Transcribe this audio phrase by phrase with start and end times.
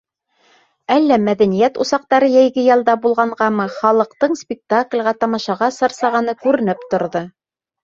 [0.93, 7.25] Әллә мәҙәниәт усаҡтары йәйге ялда булғанғамы, халыҡтың спектаклгә, тамашаға сарсағаны күренеп торҙо.